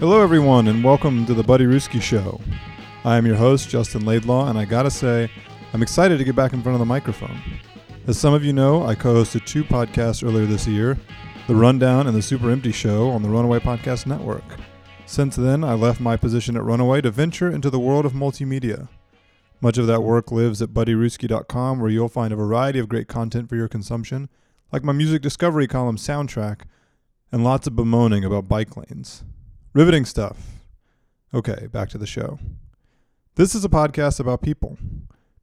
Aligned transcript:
Hello, 0.00 0.22
everyone, 0.22 0.68
and 0.68 0.84
welcome 0.84 1.26
to 1.26 1.34
the 1.34 1.42
Buddy 1.42 1.64
Ruski 1.64 2.00
Show. 2.00 2.40
I 3.04 3.16
am 3.16 3.26
your 3.26 3.34
host, 3.34 3.68
Justin 3.68 4.04
Laidlaw, 4.04 4.48
and 4.48 4.56
I 4.56 4.64
gotta 4.64 4.92
say, 4.92 5.28
I'm 5.72 5.82
excited 5.82 6.18
to 6.18 6.24
get 6.24 6.36
back 6.36 6.52
in 6.52 6.62
front 6.62 6.76
of 6.76 6.78
the 6.78 6.86
microphone. 6.86 7.36
As 8.06 8.16
some 8.16 8.32
of 8.32 8.44
you 8.44 8.52
know, 8.52 8.86
I 8.86 8.94
co 8.94 9.14
hosted 9.14 9.44
two 9.44 9.64
podcasts 9.64 10.22
earlier 10.22 10.46
this 10.46 10.68
year 10.68 10.96
The 11.48 11.56
Rundown 11.56 12.06
and 12.06 12.16
The 12.16 12.22
Super 12.22 12.48
Empty 12.48 12.70
Show 12.70 13.10
on 13.10 13.22
the 13.22 13.28
Runaway 13.28 13.58
Podcast 13.58 14.06
Network. 14.06 14.44
Since 15.04 15.34
then, 15.34 15.64
I 15.64 15.72
left 15.72 15.98
my 15.98 16.16
position 16.16 16.56
at 16.56 16.62
Runaway 16.62 17.00
to 17.00 17.10
venture 17.10 17.50
into 17.50 17.68
the 17.68 17.80
world 17.80 18.06
of 18.06 18.12
multimedia. 18.12 18.88
Much 19.60 19.78
of 19.78 19.88
that 19.88 20.04
work 20.04 20.30
lives 20.30 20.62
at 20.62 20.68
buddyruski.com, 20.68 21.80
where 21.80 21.90
you'll 21.90 22.08
find 22.08 22.32
a 22.32 22.36
variety 22.36 22.78
of 22.78 22.88
great 22.88 23.08
content 23.08 23.48
for 23.48 23.56
your 23.56 23.66
consumption, 23.66 24.28
like 24.70 24.84
my 24.84 24.92
music 24.92 25.22
discovery 25.22 25.66
column 25.66 25.96
Soundtrack, 25.96 26.60
and 27.32 27.42
lots 27.42 27.66
of 27.66 27.74
bemoaning 27.74 28.24
about 28.24 28.46
bike 28.46 28.76
lanes. 28.76 29.24
Riveting 29.78 30.06
stuff. 30.06 30.38
Okay, 31.32 31.68
back 31.70 31.88
to 31.90 31.98
the 31.98 32.04
show. 32.04 32.40
This 33.36 33.54
is 33.54 33.64
a 33.64 33.68
podcast 33.68 34.18
about 34.18 34.42
people. 34.42 34.76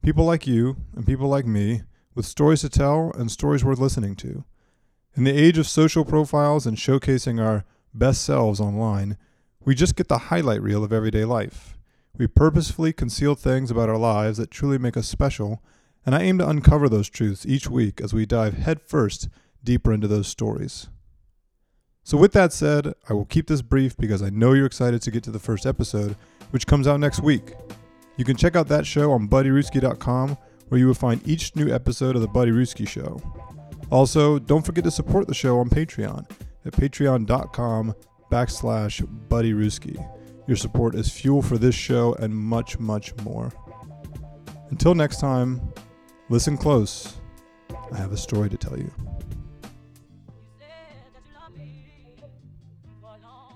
People 0.02 0.26
like 0.26 0.46
you 0.46 0.76
and 0.94 1.06
people 1.06 1.26
like 1.26 1.46
me 1.46 1.84
with 2.14 2.26
stories 2.26 2.60
to 2.60 2.68
tell 2.68 3.12
and 3.12 3.30
stories 3.30 3.64
worth 3.64 3.78
listening 3.78 4.14
to. 4.16 4.44
In 5.14 5.24
the 5.24 5.32
age 5.32 5.56
of 5.56 5.66
social 5.66 6.04
profiles 6.04 6.66
and 6.66 6.76
showcasing 6.76 7.42
our 7.42 7.64
best 7.94 8.26
selves 8.26 8.60
online, 8.60 9.16
we 9.64 9.74
just 9.74 9.96
get 9.96 10.08
the 10.08 10.18
highlight 10.28 10.60
reel 10.60 10.84
of 10.84 10.92
everyday 10.92 11.24
life. 11.24 11.78
We 12.18 12.26
purposefully 12.26 12.92
conceal 12.92 13.36
things 13.36 13.70
about 13.70 13.88
our 13.88 13.96
lives 13.96 14.36
that 14.36 14.50
truly 14.50 14.76
make 14.76 14.98
us 14.98 15.08
special, 15.08 15.62
and 16.04 16.14
I 16.14 16.20
aim 16.20 16.36
to 16.40 16.48
uncover 16.50 16.90
those 16.90 17.08
truths 17.08 17.46
each 17.46 17.70
week 17.70 18.02
as 18.02 18.12
we 18.12 18.26
dive 18.26 18.58
headfirst 18.58 19.30
deeper 19.64 19.94
into 19.94 20.08
those 20.08 20.28
stories. 20.28 20.88
So, 22.06 22.16
with 22.16 22.30
that 22.34 22.52
said, 22.52 22.94
I 23.08 23.14
will 23.14 23.24
keep 23.24 23.48
this 23.48 23.62
brief 23.62 23.96
because 23.96 24.22
I 24.22 24.30
know 24.30 24.52
you're 24.52 24.64
excited 24.64 25.02
to 25.02 25.10
get 25.10 25.24
to 25.24 25.32
the 25.32 25.40
first 25.40 25.66
episode, 25.66 26.14
which 26.52 26.64
comes 26.64 26.86
out 26.86 27.00
next 27.00 27.20
week. 27.20 27.54
You 28.16 28.24
can 28.24 28.36
check 28.36 28.54
out 28.54 28.68
that 28.68 28.86
show 28.86 29.10
on 29.10 29.26
buddyruski.com, 29.26 30.38
where 30.68 30.78
you 30.78 30.86
will 30.86 30.94
find 30.94 31.20
each 31.26 31.56
new 31.56 31.68
episode 31.68 32.14
of 32.14 32.22
The 32.22 32.28
Buddy 32.28 32.52
Ruski 32.52 32.86
Show. 32.86 33.20
Also, 33.90 34.38
don't 34.38 34.64
forget 34.64 34.84
to 34.84 34.90
support 34.92 35.26
the 35.26 35.34
show 35.34 35.58
on 35.58 35.68
Patreon 35.68 36.30
at 36.64 36.74
patreon.com 36.74 37.92
backslash 38.30 39.04
buddyruski. 39.28 39.98
Your 40.46 40.56
support 40.56 40.94
is 40.94 41.10
fuel 41.10 41.42
for 41.42 41.58
this 41.58 41.74
show 41.74 42.14
and 42.20 42.32
much, 42.32 42.78
much 42.78 43.16
more. 43.24 43.50
Until 44.70 44.94
next 44.94 45.18
time, 45.18 45.60
listen 46.28 46.56
close. 46.56 47.16
I 47.92 47.96
have 47.96 48.12
a 48.12 48.16
story 48.16 48.48
to 48.48 48.56
tell 48.56 48.78
you. 48.78 48.92
Said 53.22 53.55